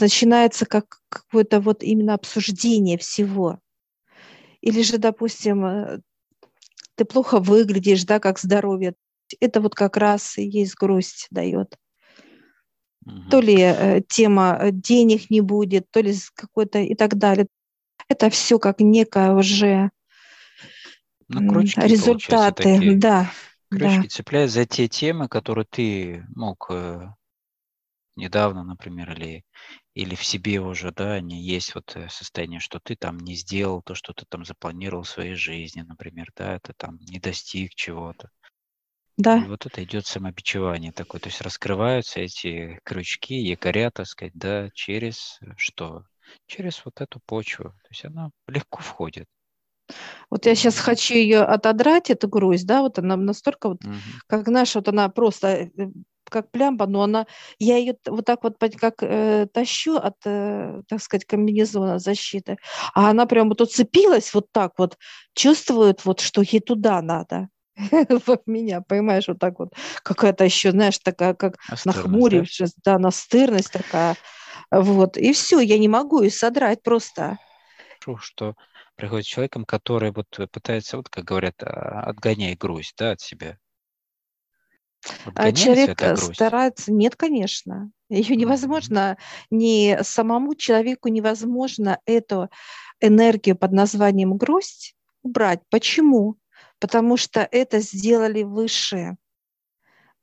начинается 0.00 0.66
как 0.66 1.00
какое-то 1.08 1.60
вот 1.60 1.82
именно 1.82 2.14
обсуждение 2.14 2.98
всего. 2.98 3.58
Или 4.60 4.82
же, 4.82 4.98
допустим, 4.98 5.64
э, 5.64 6.00
ты 6.94 7.04
плохо 7.04 7.38
выглядишь, 7.38 8.04
да, 8.04 8.18
как 8.20 8.38
здоровье. 8.38 8.94
Это 9.40 9.60
вот 9.60 9.74
как 9.74 9.96
раз 9.96 10.38
и 10.38 10.44
есть 10.44 10.74
грусть 10.76 11.26
дает. 11.30 11.76
Мгм. 13.04 13.30
То 13.30 13.40
ли 13.40 13.56
э, 13.58 14.00
тема 14.08 14.58
э, 14.60 14.70
денег 14.70 15.30
не 15.30 15.40
будет, 15.40 15.90
то 15.90 16.00
ли 16.00 16.14
какой-то 16.34 16.78
и 16.78 16.94
так 16.94 17.16
далее. 17.16 17.46
Это 18.08 18.30
все 18.30 18.58
как 18.58 18.80
некое 18.80 19.32
уже 19.32 19.90
Ну, 21.28 21.52
крючки, 21.52 21.80
результаты. 21.80 22.62
такие. 22.62 22.96
Да, 22.96 23.30
Крючки 23.70 24.02
да, 24.02 24.08
цепляют 24.08 24.50
за 24.50 24.66
те 24.66 24.88
темы, 24.88 25.28
которые 25.28 25.66
ты 25.68 26.24
мог 26.34 26.66
э, 26.70 27.08
недавно, 28.16 28.64
например, 28.64 29.12
или, 29.12 29.44
или 29.94 30.14
в 30.14 30.24
себе 30.24 30.60
уже, 30.60 30.92
да, 30.92 31.14
они 31.14 31.42
есть 31.42 31.74
вот 31.74 31.96
э, 31.96 32.08
состояние, 32.08 32.60
что 32.60 32.80
ты 32.80 32.96
там 32.96 33.18
не 33.18 33.34
сделал 33.34 33.82
то, 33.82 33.94
что 33.94 34.12
ты 34.12 34.24
там 34.28 34.44
запланировал 34.44 35.04
в 35.04 35.08
своей 35.08 35.34
жизни, 35.34 35.82
например, 35.82 36.28
да, 36.36 36.58
ты 36.60 36.72
там 36.76 36.98
не 37.00 37.18
достиг 37.18 37.74
чего-то. 37.74 38.30
И 39.18 39.22
да. 39.22 39.44
вот 39.46 39.66
это 39.66 39.82
идет 39.82 40.06
самобичевание 40.06 40.92
такое, 40.92 41.20
то 41.20 41.28
есть 41.28 41.40
раскрываются 41.40 42.20
эти 42.20 42.80
крючки, 42.84 43.34
якоря, 43.34 43.90
так 43.90 44.06
сказать, 44.06 44.34
да, 44.34 44.70
через 44.74 45.38
э, 45.40 45.52
что? 45.56 46.04
Через 46.46 46.84
вот 46.84 47.00
эту 47.00 47.20
почву. 47.20 47.64
То 47.64 47.88
есть 47.90 48.04
она 48.04 48.30
легко 48.46 48.82
входит. 48.82 49.26
Вот 50.30 50.46
я 50.46 50.54
сейчас 50.54 50.78
хочу 50.78 51.14
ее 51.14 51.42
отодрать, 51.42 52.10
эту 52.10 52.28
грусть, 52.28 52.66
да, 52.66 52.80
вот 52.82 52.98
она 52.98 53.16
настолько 53.16 53.68
вот, 53.68 53.82
мгм. 53.82 54.00
как, 54.26 54.46
знаешь, 54.46 54.74
вот 54.74 54.88
она 54.88 55.08
просто 55.08 55.48
э, 55.48 55.70
как 56.30 56.50
плямба, 56.50 56.86
но 56.86 57.02
она, 57.02 57.26
я 57.58 57.76
ее 57.76 57.96
вот 58.06 58.24
так 58.24 58.42
вот 58.42 58.56
как 58.80 59.02
э, 59.02 59.46
тащу 59.52 59.96
от, 59.96 60.16
э, 60.24 60.82
так 60.88 61.02
сказать, 61.02 61.24
комбинезона 61.24 61.98
защиты, 61.98 62.56
а 62.94 63.10
она 63.10 63.26
прям 63.26 63.48
вот 63.48 63.60
уцепилась 63.60 64.34
вот 64.34 64.46
так 64.52 64.72
вот, 64.78 64.96
чувствует 65.34 66.04
вот, 66.04 66.20
что 66.20 66.42
ей 66.42 66.60
туда 66.60 67.00
надо. 67.02 67.48
в 67.76 68.38
меня, 68.46 68.82
понимаешь, 68.82 69.26
вот 69.26 69.38
так 69.38 69.58
вот, 69.58 69.70
какая-то 70.02 70.44
еще, 70.44 70.70
знаешь, 70.70 70.98
такая, 70.98 71.34
как 71.34 71.56
да? 71.68 71.76
нахмурившись, 71.84 72.74
да, 72.84 72.98
настырность 72.98 73.72
такая, 73.72 74.16
вот, 74.70 75.16
и 75.16 75.32
все, 75.32 75.58
я 75.60 75.78
не 75.78 75.88
могу 75.88 76.22
ее 76.22 76.30
содрать 76.30 76.82
просто. 76.82 77.38
Что 78.18 78.54
приходит 78.96 79.26
с 79.26 79.28
человеком, 79.28 79.64
который 79.64 80.12
вот 80.12 80.38
э, 80.38 80.46
пытается, 80.46 80.96
вот 80.96 81.08
как 81.08 81.24
говорят, 81.24 81.62
а, 81.62 82.02
отгоняй 82.02 82.54
грусть, 82.54 82.94
да, 82.98 83.12
от 83.12 83.20
себя. 83.20 83.58
Вот 85.24 85.34
А 85.36 85.52
человек 85.52 86.00
э, 86.00 86.16
старается, 86.16 86.92
нет, 86.92 87.16
конечно, 87.16 87.90
ее 88.08 88.36
невозможно, 88.36 89.16
не 89.50 89.98
самому 90.02 90.54
человеку 90.54 91.08
невозможно 91.08 91.98
эту 92.06 92.48
энергию 93.00 93.56
под 93.56 93.72
названием 93.72 94.36
грусть 94.36 94.94
убрать. 95.22 95.60
Почему? 95.70 96.36
Потому 96.78 97.16
что 97.16 97.46
это 97.50 97.80
сделали 97.80 98.42
высшие. 98.42 99.16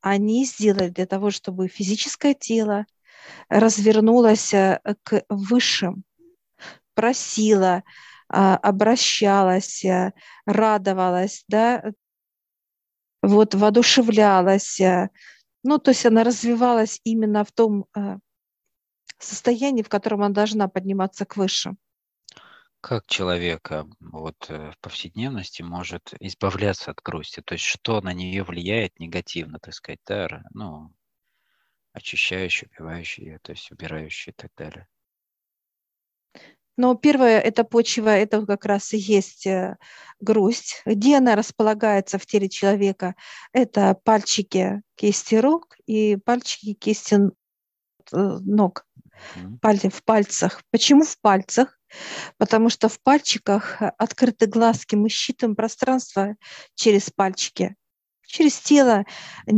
Они 0.02 0.46
сделали 0.46 0.90
для 0.90 1.06
того, 1.06 1.32
чтобы 1.32 1.68
физическое 1.68 2.34
тело 2.34 2.86
развернулось 3.50 4.54
э, 4.54 4.80
к 5.04 5.24
высшим, 5.30 6.04
просило, 6.96 7.84
а, 8.34 8.56
обращалась, 8.58 9.84
э, 9.84 10.14
радовалась, 10.46 11.44
да, 11.48 11.84
вот 13.22 13.54
воодушевлялась. 13.54 14.80
э, 14.80 15.10
Ну, 15.63 15.78
то 15.78 15.92
есть 15.92 16.06
она 16.06 16.24
развивалась 16.24 17.00
именно 17.04 17.44
в 17.44 17.51
том 17.51 17.86
э, 17.96 18.18
состоянии, 19.20 19.84
в 19.84 19.90
котором 19.90 20.24
она 20.24 20.34
должна 20.34 20.68
подниматься 20.68 21.25
к 21.25 21.38
высшим. 21.38 21.78
Как 22.82 23.06
человек 23.06 23.72
а, 23.72 23.86
вот 24.00 24.50
э, 24.50 24.72
в 24.72 24.80
повседневности 24.80 25.62
может 25.62 26.13
избавляться 26.20 26.90
от 26.92 27.01
грусти? 27.01 27.42
То 27.42 27.54
есть 27.54 27.66
что 27.66 28.01
на 28.01 28.12
нее 28.12 28.44
влияет 28.44 29.00
негативно, 29.00 29.60
так 29.60 29.75
сказать, 29.75 30.00
да, 30.08 30.44
ну, 30.54 30.92
очищающий, 31.94 32.70
убивающий 32.72 33.25
ее, 33.25 33.40
то 33.40 33.51
есть 33.51 33.72
убирающий 33.72 34.32
и 34.32 34.36
так 34.36 34.50
далее. 34.58 34.88
Но 36.78 36.96
первое, 36.96 37.40
это 37.40 37.63
почва, 37.63 38.10
это 38.10 38.46
как 38.46 38.66
раз 38.66 38.94
и 38.94 38.98
есть 38.98 39.46
э, 39.46 39.78
грусть. 40.20 40.82
Где 40.86 41.18
она 41.18 41.36
располагается 41.36 42.18
в 42.18 42.25
теле 42.25 42.50
человека? 42.50 43.16
Это 43.54 43.98
пальчики 44.04 44.82
кисти 44.96 45.36
рук 45.36 45.75
и 45.86 46.16
пальчики 46.16 46.74
кисти 46.74 47.16
э, 47.16 48.18
ног. 48.18 48.86
В 49.36 50.04
пальцах. 50.04 50.63
Почему 50.72 51.04
в 51.04 51.20
пальцах? 51.20 51.78
Потому 52.38 52.70
что 52.70 52.90
в 52.90 53.00
пальчиках 53.01 53.82
открыты 53.98 54.48
глазки, 54.48 54.96
мы 54.96 55.10
считываем 55.10 55.56
пространство 55.56 56.36
через 56.75 57.10
пальчики 57.12 57.75
через 58.32 58.60
тело, 58.60 59.06
э, 59.46 59.52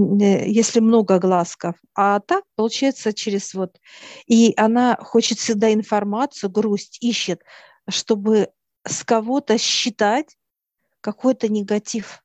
если 0.48 0.80
много 0.80 1.20
глазков, 1.20 1.76
а 1.96 2.20
так 2.20 2.44
получается 2.56 3.14
через 3.14 3.54
вот. 3.54 3.80
И 4.26 4.54
она 4.58 4.98
хочет 4.98 5.38
всегда 5.38 5.72
информацию, 5.74 6.50
грусть 6.50 6.98
ищет, 7.02 7.42
чтобы 7.90 8.50
с 8.86 9.04
кого-то 9.04 9.58
считать 9.58 10.38
какой-то 11.02 11.48
негатив, 11.48 12.24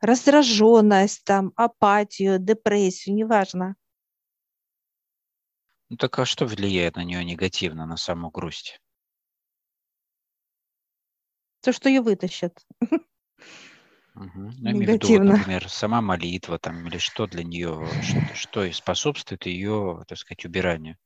раздраженность, 0.00 1.24
там, 1.24 1.52
апатию, 1.56 2.38
депрессию, 2.38 3.14
неважно. 3.16 3.76
Ну 5.88 5.96
так 5.96 6.18
а 6.18 6.24
что 6.24 6.46
влияет 6.46 6.96
на 6.96 7.04
нее 7.04 7.24
негативно, 7.24 7.86
на 7.86 7.96
саму 7.96 8.30
грусть? 8.30 8.80
То, 11.62 11.72
что 11.72 11.88
ее 11.88 12.00
вытащат. 12.00 12.64
Угу. 14.14 14.52
Ну, 14.58 14.78
в 14.78 14.80
виду, 14.82 15.08
вот, 15.08 15.22
например, 15.22 15.68
сама 15.68 16.00
молитва 16.00 16.58
там, 16.58 16.86
или 16.86 16.98
что 16.98 17.26
для 17.26 17.44
нее, 17.44 17.86
что, 18.02 18.34
что 18.34 18.64
и 18.64 18.72
способствует 18.72 19.46
ее, 19.46 20.04
так 20.08 20.18
сказать, 20.18 20.44
убиранию? 20.44 20.96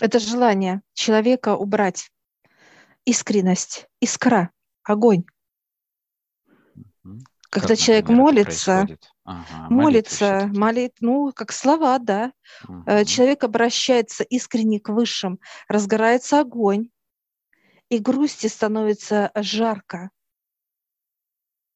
Это 0.00 0.18
желание 0.18 0.82
человека 0.94 1.56
убрать 1.56 2.10
искренность, 3.04 3.88
искра, 4.00 4.50
огонь. 4.84 5.24
Угу. 6.76 7.18
Когда 7.50 7.68
как, 7.68 7.78
человек 7.78 8.04
например, 8.08 8.22
молится, 8.22 8.86
ага, 9.24 9.66
молится, 9.70 10.50
молит, 10.52 10.96
ну, 11.00 11.32
как 11.32 11.52
слова, 11.52 11.98
да. 11.98 12.32
Угу. 12.66 13.04
Человек 13.04 13.44
обращается 13.44 14.24
искренне 14.24 14.80
к 14.80 14.88
высшим, 14.88 15.38
разгорается 15.68 16.40
огонь, 16.40 16.88
и 17.88 17.98
грусти 17.98 18.46
становится 18.46 19.30
жарко 19.34 20.10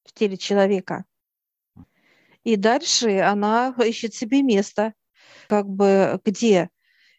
в 0.09 0.13
теле 0.13 0.37
человека. 0.37 1.05
И 2.43 2.55
дальше 2.55 3.19
она 3.19 3.75
ищет 3.77 4.13
себе 4.13 4.41
место, 4.41 4.93
как 5.47 5.67
бы 5.67 6.19
где. 6.25 6.69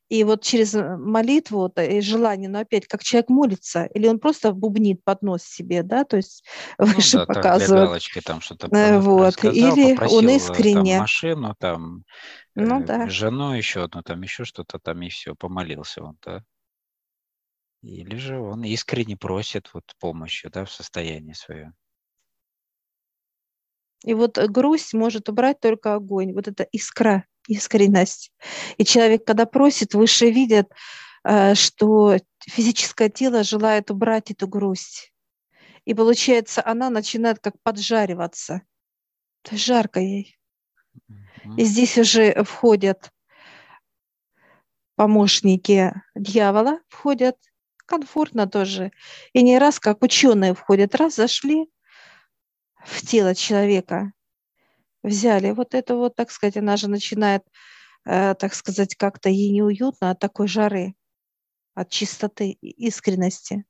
И 0.09 0.25
вот 0.25 0.43
через 0.43 0.75
молитву 0.75 1.69
и 1.77 2.01
желание, 2.01 2.49
но 2.49 2.59
опять 2.59 2.89
как 2.89 3.05
человек 3.05 3.29
молится, 3.29 3.85
или 3.85 4.09
он 4.09 4.19
просто 4.19 4.53
бубнит 4.53 5.05
под 5.05 5.23
нос 5.23 5.45
себе, 5.45 5.85
да, 5.85 6.03
то 6.03 6.17
есть 6.17 6.45
ну, 6.79 6.87
выше 6.87 7.19
да, 7.19 7.27
показывает. 7.27 7.85
Галочки 7.87 8.21
там 8.21 8.41
что-то 8.41 8.67
э, 8.77 8.99
вот. 8.99 9.45
Или 9.45 9.97
он 10.13 10.29
э, 10.29 10.35
искренне. 10.35 10.95
Там, 10.95 11.01
машину, 11.03 11.55
там, 11.57 12.05
ну, 12.57 12.81
э, 12.81 12.85
да. 12.85 13.09
жену 13.09 13.53
еще 13.53 13.85
одну, 13.85 14.03
там 14.03 14.21
еще 14.23 14.45
что-то, 14.45 14.81
там 14.81 15.01
и 15.03 15.11
все, 15.11 15.37
помолился 15.37 16.03
он, 16.03 16.19
да. 16.27 16.43
Или 17.83 18.17
же 18.17 18.41
он 18.41 18.65
искренне 18.65 19.17
просит 19.17 19.71
вот 19.73 19.85
помощи, 20.01 20.49
да, 20.49 20.65
в 20.65 20.73
состоянии 20.73 21.35
своем. 21.35 21.75
И 24.05 24.15
вот 24.15 24.39
э, 24.39 24.47
грусть 24.47 24.95
может 24.95 25.29
убрать 25.29 25.61
только 25.61 25.95
огонь, 25.95 26.33
вот 26.33 26.49
эта 26.49 26.65
искра, 26.65 27.25
искренность. 27.49 28.33
И 28.77 28.85
человек, 28.85 29.25
когда 29.25 29.47
просит, 29.47 29.95
выше 29.95 30.31
видят, 30.31 30.71
э, 31.25 31.55
что 31.55 32.17
физическое 32.41 33.11
тело 33.11 33.43
желает 33.43 33.91
убрать 33.91 34.31
эту 34.31 34.49
грусть. 34.49 35.13
И 35.85 35.95
получается, 35.95 36.63
она 36.65 36.91
начинает 36.91 37.39
как 37.41 37.55
поджариваться. 37.63 38.63
То 39.43 39.55
есть 39.55 39.65
жарко 39.65 40.01
ей. 40.01 40.37
И 41.57 41.65
здесь 41.65 41.97
уже 41.97 42.45
входят 42.45 43.11
помощники 44.95 45.95
дьявола, 46.15 46.81
входят 46.89 47.37
комфортно 47.87 48.47
тоже. 48.47 48.93
И 49.33 49.43
не 49.43 49.59
раз, 49.59 49.81
как 49.81 50.03
ученые 50.03 50.55
входят, 50.55 50.95
раз 50.95 51.17
зашли, 51.17 51.71
в 52.85 53.07
тело 53.07 53.35
человека 53.35 54.13
взяли. 55.03 55.51
Вот 55.53 55.75
это 55.75 55.97
вот, 55.97 56.17
так 56.17 56.31
сказать, 56.31 56.57
она 56.57 56.77
же 56.77 56.89
начинает, 56.89 57.43
э, 58.05 58.35
так 58.35 58.55
сказать, 58.55 58.95
как-то 58.97 59.29
ей 59.29 59.51
неуютно 59.51 60.11
от 60.11 60.19
такой 60.19 60.49
жары, 60.49 60.95
от 61.75 61.91
чистоты 61.91 62.51
искренности. 62.61 63.65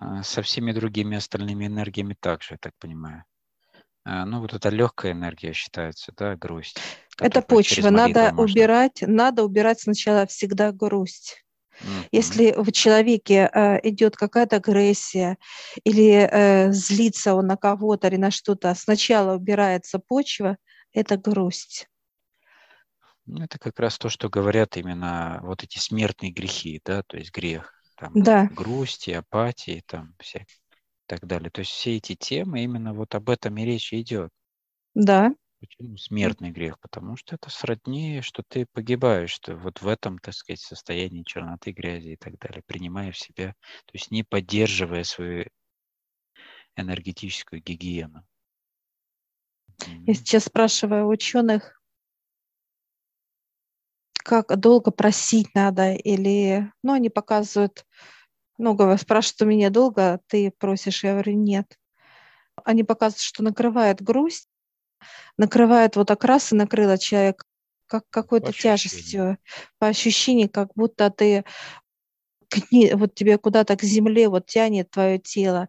А, 0.00 0.22
со 0.22 0.42
всеми 0.42 0.72
другими 0.72 1.16
остальными 1.16 1.66
энергиями 1.66 2.16
также, 2.18 2.54
я 2.54 2.58
так 2.58 2.72
понимаю. 2.78 3.24
А, 4.04 4.26
ну, 4.26 4.40
вот 4.40 4.52
эта 4.52 4.68
легкая 4.68 5.12
энергия 5.12 5.52
считается, 5.52 6.12
да, 6.16 6.36
грусть. 6.36 6.78
Это 7.20 7.42
почва. 7.42 7.90
Надо 7.90 8.32
можно... 8.32 8.42
убирать, 8.42 9.02
надо 9.02 9.44
убирать 9.44 9.80
сначала 9.80 10.26
всегда 10.26 10.72
грусть. 10.72 11.43
Mm-hmm. 11.80 12.08
Если 12.12 12.54
в 12.56 12.72
человеке 12.72 13.50
э, 13.52 13.80
идет 13.88 14.16
какая-то 14.16 14.56
агрессия 14.56 15.38
или 15.84 16.28
э, 16.30 16.72
злится 16.72 17.34
он 17.34 17.46
на 17.46 17.56
кого-то 17.56 18.08
или 18.08 18.16
на 18.16 18.30
что-то, 18.30 18.74
сначала 18.74 19.36
убирается 19.36 19.98
почва, 19.98 20.56
это 20.92 21.16
грусть. 21.16 21.88
Ну, 23.26 23.42
это 23.42 23.58
как 23.58 23.78
раз 23.80 23.98
то, 23.98 24.08
что 24.08 24.28
говорят 24.28 24.76
именно 24.76 25.40
вот 25.42 25.62
эти 25.62 25.78
смертные 25.78 26.30
грехи, 26.30 26.80
да, 26.84 27.02
то 27.02 27.16
есть 27.16 27.32
грех, 27.32 27.72
там, 27.96 28.12
да. 28.14 28.48
грусти, 28.52 29.12
апатии, 29.12 29.82
там, 29.86 30.14
все, 30.20 30.40
и 30.40 31.06
так 31.06 31.26
далее. 31.26 31.50
То 31.50 31.60
есть 31.60 31.70
все 31.70 31.96
эти 31.96 32.14
темы, 32.14 32.62
именно 32.62 32.92
вот 32.92 33.14
об 33.14 33.30
этом 33.30 33.56
и 33.56 33.64
речь 33.64 33.92
идет. 33.92 34.30
Да. 34.94 35.34
Почему 35.66 35.96
смертный 35.96 36.50
грех? 36.50 36.78
Потому 36.78 37.16
что 37.16 37.36
это 37.36 37.48
сродни, 37.48 38.20
что 38.20 38.42
ты 38.46 38.66
погибаешь, 38.72 39.30
что 39.30 39.56
вот 39.56 39.80
в 39.80 39.88
этом, 39.88 40.18
так 40.18 40.34
сказать, 40.34 40.60
состоянии 40.60 41.22
черноты, 41.22 41.72
грязи 41.72 42.08
и 42.08 42.16
так 42.16 42.38
далее, 42.38 42.62
принимая 42.66 43.12
в 43.12 43.18
себя, 43.18 43.54
то 43.86 43.90
есть 43.94 44.10
не 44.10 44.24
поддерживая 44.24 45.04
свою 45.04 45.46
энергетическую 46.76 47.62
гигиену. 47.62 48.26
Я 50.06 50.12
сейчас 50.12 50.44
спрашиваю 50.44 51.08
ученых, 51.08 51.80
как 54.12 54.54
долго 54.60 54.90
просить 54.90 55.54
надо, 55.54 55.94
или, 55.94 56.70
ну, 56.82 56.92
они 56.92 57.08
показывают, 57.08 57.86
ну, 58.58 58.76
спрашивают 58.98 59.42
у 59.42 59.46
меня 59.46 59.70
долго, 59.70 60.20
ты 60.26 60.50
просишь, 60.50 61.04
я 61.04 61.12
говорю, 61.12 61.34
нет. 61.34 61.78
Они 62.64 62.84
показывают, 62.84 63.22
что 63.22 63.42
накрывает 63.42 64.02
грусть, 64.02 64.48
накрывает 65.36 65.96
вот 65.96 66.10
окрас 66.10 66.52
и 66.52 66.56
накрыло 66.56 66.98
человек 66.98 67.44
как 67.86 68.04
какой-то 68.10 68.52
тяжестью, 68.52 69.38
по 69.78 69.88
ощущению, 69.88 70.48
как 70.48 70.70
будто 70.74 71.10
ты 71.10 71.44
вот 72.94 73.14
тебе 73.14 73.38
куда-то 73.38 73.76
к 73.76 73.82
земле 73.82 74.28
вот 74.28 74.46
тянет 74.46 74.90
твое 74.90 75.18
тело, 75.18 75.68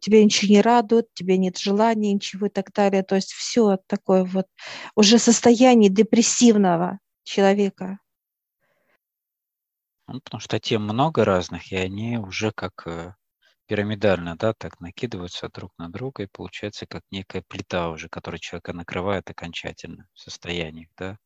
тебе 0.00 0.24
ничего 0.24 0.52
не 0.52 0.60
радует, 0.60 1.12
тебе 1.14 1.38
нет 1.38 1.58
желания, 1.58 2.12
ничего 2.12 2.46
и 2.46 2.50
так 2.50 2.72
далее. 2.72 3.02
То 3.02 3.14
есть 3.14 3.32
все 3.32 3.78
такое 3.86 4.24
вот 4.24 4.46
уже 4.94 5.18
состояние 5.18 5.90
депрессивного 5.90 6.98
человека. 7.24 7.98
Ну, 10.08 10.20
потому 10.20 10.40
что 10.40 10.60
тем 10.60 10.82
много 10.82 11.24
разных, 11.24 11.72
и 11.72 11.76
они 11.76 12.18
уже 12.18 12.52
как 12.52 12.86
э, 12.86 13.14
пирамидально, 13.66 14.36
да, 14.36 14.54
так 14.54 14.80
накидываются 14.80 15.48
друг 15.48 15.72
на 15.78 15.88
друга, 15.90 16.22
и 16.22 16.28
получается 16.30 16.86
как 16.86 17.02
некая 17.10 17.42
плита 17.46 17.90
уже, 17.90 18.08
которая 18.08 18.38
человека 18.38 18.72
накрывает 18.72 19.28
окончательно 19.30 20.08
в 20.14 20.20
состоянии, 20.20 20.88
да? 20.96 21.18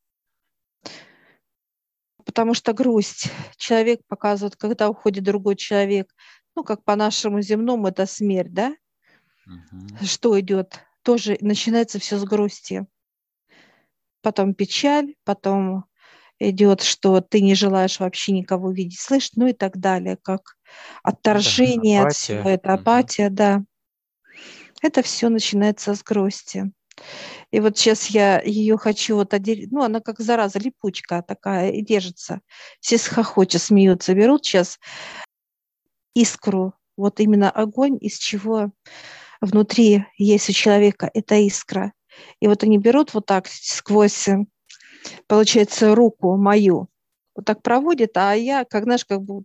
Потому 2.25 2.53
что 2.53 2.73
грусть 2.73 3.31
человек 3.57 4.01
показывает, 4.07 4.55
когда 4.55 4.89
уходит 4.89 5.23
другой 5.23 5.55
человек, 5.55 6.13
ну, 6.55 6.63
как 6.63 6.83
по 6.83 6.95
нашему 6.95 7.41
земному, 7.41 7.87
это 7.87 8.05
смерть, 8.05 8.53
да? 8.53 8.75
Угу. 9.45 10.05
Что 10.05 10.39
идет? 10.39 10.79
Тоже 11.03 11.37
начинается 11.41 11.99
все 11.99 12.17
с 12.17 12.23
грусти. 12.23 12.85
Потом 14.21 14.53
печаль, 14.53 15.15
потом 15.23 15.85
идет, 16.49 16.81
что 16.81 17.21
ты 17.21 17.41
не 17.41 17.55
желаешь 17.55 17.99
вообще 17.99 18.31
никого 18.31 18.71
видеть, 18.71 18.99
слышать, 18.99 19.33
ну 19.35 19.47
и 19.47 19.53
так 19.53 19.77
далее, 19.77 20.17
как 20.21 20.57
отторжение 21.03 22.01
да, 22.01 22.07
от 22.07 22.13
всего, 22.15 22.49
это 22.49 22.73
апатия, 22.73 23.27
угу. 23.27 23.35
да. 23.35 23.63
Это 24.81 25.03
все 25.03 25.29
начинается 25.29 25.93
с 25.93 26.03
грусти. 26.03 26.71
И 27.51 27.59
вот 27.59 27.77
сейчас 27.77 28.07
я 28.07 28.41
ее 28.41 28.77
хочу 28.77 29.15
вот 29.15 29.33
отделить, 29.33 29.71
ну, 29.71 29.83
она 29.83 29.99
как 29.99 30.19
зараза, 30.19 30.59
липучка 30.59 31.23
такая, 31.27 31.71
и 31.71 31.81
держится. 31.81 32.41
Все 32.79 32.97
хохочут, 32.97 33.61
смеются, 33.61 34.13
берут 34.13 34.45
сейчас 34.45 34.79
искру, 36.15 36.73
вот 36.97 37.19
именно 37.19 37.49
огонь, 37.49 37.97
из 37.99 38.17
чего 38.17 38.71
внутри 39.41 40.05
есть 40.17 40.49
у 40.49 40.53
человека, 40.53 41.09
это 41.13 41.35
искра. 41.35 41.93
И 42.39 42.47
вот 42.47 42.63
они 42.63 42.77
берут 42.77 43.13
вот 43.13 43.25
так 43.25 43.47
сквозь 43.47 44.27
получается, 45.27 45.95
руку 45.95 46.37
мою, 46.37 46.89
вот 47.35 47.45
так 47.45 47.61
проводит, 47.63 48.17
а 48.17 48.33
я, 48.35 48.65
как 48.65 48.83
знаешь, 48.83 49.05
как 49.05 49.21
бы 49.23 49.43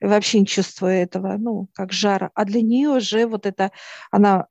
вообще 0.00 0.40
не 0.40 0.46
чувствую 0.46 0.92
этого, 0.94 1.36
ну, 1.38 1.68
как 1.74 1.92
жара. 1.92 2.30
А 2.34 2.44
для 2.44 2.62
нее 2.62 2.90
уже 2.90 3.26
вот 3.26 3.46
это, 3.46 3.72
она 4.10 4.46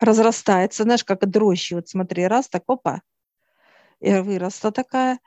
разрастается, 0.00 0.84
знаешь, 0.84 1.04
как 1.04 1.28
дрожжи. 1.28 1.74
Вот 1.76 1.88
смотри, 1.88 2.26
раз, 2.26 2.48
так, 2.48 2.64
опа, 2.68 3.02
и 4.00 4.12
выросла 4.14 4.72
такая, 4.72 5.20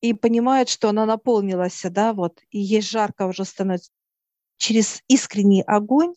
и 0.00 0.14
понимает, 0.14 0.68
что 0.68 0.90
она 0.90 1.06
наполнилась, 1.06 1.82
да, 1.84 2.12
вот, 2.12 2.40
и 2.50 2.60
ей 2.60 2.82
жарко 2.82 3.26
уже 3.26 3.44
становится. 3.44 3.90
Через 4.58 5.02
искренний 5.08 5.62
огонь 5.66 6.14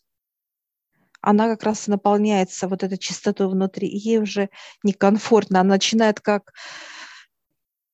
она 1.28 1.50
как 1.50 1.64
раз 1.64 1.88
наполняется 1.88 2.70
вот 2.70 2.84
этой 2.84 2.98
чистотой 2.98 3.50
внутри, 3.50 3.86
и 3.86 3.98
ей 3.98 4.20
уже 4.20 4.50
некомфортно, 4.84 5.60
она 5.60 5.72
начинает 5.72 6.22
как, 6.22 6.54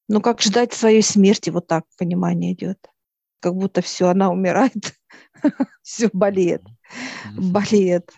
ну, 0.08 0.22
как 0.22 0.40
ждать 0.40 0.72
своей 0.74 1.02
смерти, 1.02 1.50
вот 1.50 1.66
так 1.66 1.86
понимание 1.98 2.54
идет. 2.54 2.78
Как 3.40 3.56
будто 3.56 3.82
все, 3.82 4.10
она 4.10 4.30
умирает, 4.30 4.96
все 5.82 6.12
болеет, 6.14 6.62
болеет. 7.36 8.12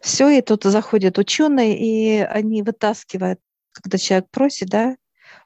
Все, 0.00 0.28
и 0.28 0.42
тут 0.42 0.64
заходят 0.64 1.16
ученые, 1.16 1.78
и 1.78 2.18
они 2.18 2.62
вытаскивают, 2.64 3.38
когда 3.70 3.96
человек 3.96 4.28
просит, 4.32 4.70
да, 4.70 4.96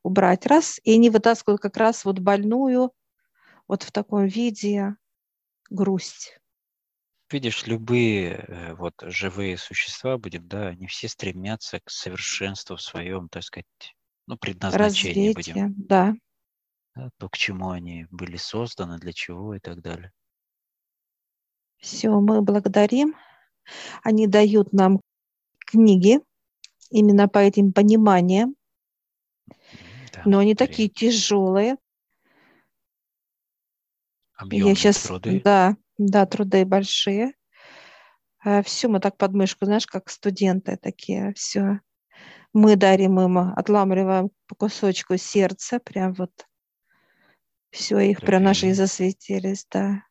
убрать 0.02 0.46
раз, 0.46 0.80
и 0.84 0.94
они 0.94 1.10
вытаскивают 1.10 1.60
как 1.60 1.76
раз 1.76 2.06
вот 2.06 2.18
больную 2.18 2.92
вот 3.68 3.82
в 3.82 3.92
таком 3.92 4.24
виде 4.24 4.96
грусть. 5.68 6.41
Видишь, 7.32 7.66
любые 7.66 8.44
э, 8.46 8.74
вот 8.74 8.92
живые 9.00 9.56
существа, 9.56 10.18
будем, 10.18 10.46
да, 10.46 10.68
они 10.68 10.86
все 10.86 11.08
стремятся 11.08 11.80
к 11.80 11.88
совершенству 11.88 12.76
в 12.76 12.82
своем, 12.82 13.30
так 13.30 13.42
сказать, 13.42 13.66
ну, 14.26 14.36
предназначении, 14.36 15.28
Развитие, 15.28 15.68
будем. 15.68 15.74
да. 15.78 16.14
да. 16.94 17.10
То, 17.16 17.30
к 17.30 17.38
чему 17.38 17.70
они 17.70 18.06
были 18.10 18.36
созданы, 18.36 18.98
для 18.98 19.14
чего 19.14 19.54
и 19.54 19.60
так 19.60 19.80
далее. 19.80 20.12
Все, 21.78 22.10
мы 22.10 22.42
благодарим. 22.42 23.16
Они 24.02 24.26
дают 24.26 24.74
нам 24.74 25.00
книги 25.58 26.20
именно 26.90 27.28
по 27.28 27.38
этим 27.38 27.72
пониманиям, 27.72 28.54
да, 30.12 30.22
но 30.26 30.38
они 30.40 30.54
такие 30.54 30.90
тяжелые. 30.90 31.76
Объемные 34.36 34.70
Я 34.70 34.74
сейчас, 34.74 35.02
труды. 35.02 35.40
Да, 35.42 35.76
да, 35.98 36.26
труды 36.26 36.64
большие. 36.64 37.34
А, 38.44 38.62
все 38.62 38.88
мы 38.88 39.00
так 39.00 39.16
под 39.16 39.32
мышку, 39.32 39.64
знаешь, 39.64 39.86
как 39.86 40.10
студенты 40.10 40.76
такие, 40.76 41.32
все. 41.34 41.80
Мы 42.52 42.76
дарим 42.76 43.20
им, 43.20 43.38
отламываем 43.38 44.30
по 44.46 44.54
кусочку 44.54 45.16
сердца, 45.16 45.78
прям 45.78 46.12
вот 46.14 46.46
все, 47.70 47.98
их 48.00 48.18
так 48.18 48.26
прям 48.26 48.42
наши 48.42 48.74
засветились, 48.74 49.66
да, 49.70 50.04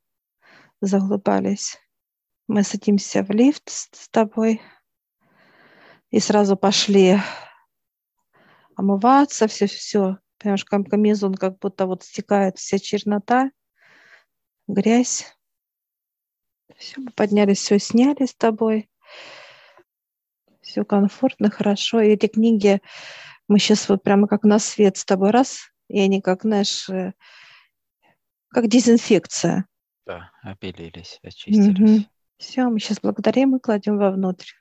заглубались. 0.82 1.78
Мы 2.48 2.64
садимся 2.64 3.24
в 3.24 3.30
лифт 3.30 3.70
с, 3.70 3.90
с 3.92 4.10
тобой 4.10 4.62
и 6.10 6.20
сразу 6.20 6.58
пошли 6.58 7.20
омываться, 8.76 9.48
все, 9.48 9.68
все. 9.68 10.18
Понимаешь, 10.40 10.66
комбинезон 10.66 11.36
как 11.36 11.60
будто 11.60 11.86
вот 11.86 12.04
стекает 12.04 12.58
вся 12.58 12.80
чернота, 12.80 13.52
грязь. 14.68 15.38
Все, 16.78 17.00
мы 17.02 17.12
поднялись, 17.12 17.60
все 17.60 17.80
сняли 17.80 18.26
с 18.26 18.34
тобой. 18.34 18.90
Все 20.62 20.86
комфортно, 20.86 21.50
хорошо. 21.50 22.02
И 22.02 22.10
эти 22.10 22.28
книги 22.28 22.82
мы 23.48 23.60
сейчас 23.60 23.90
вот 23.90 24.04
прямо 24.04 24.28
как 24.28 24.44
на 24.44 24.60
свет 24.60 24.98
с 24.98 25.06
тобой 25.06 25.32
раз, 25.32 25.72
и 25.90 26.00
они 26.00 26.22
как, 26.22 26.44
знаешь, 26.44 26.88
э, 26.90 27.14
как 28.50 28.68
дезинфекция. 28.68 29.66
Да, 30.06 30.32
обелились, 30.42 31.20
очистились. 31.24 32.00
Угу. 32.00 32.06
Все, 32.38 32.64
мы 32.70 32.80
сейчас 32.80 33.00
благодарим 33.02 33.56
и 33.56 33.60
кладем 33.60 33.98
вовнутрь. 33.98 34.52